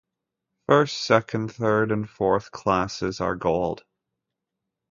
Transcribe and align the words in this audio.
First, 0.65 0.97
second, 1.03 1.53
third 1.53 1.91
and 1.91 2.09
fourth 2.09 2.49
classes 2.49 3.21
are 3.21 3.35
gold. 3.35 3.85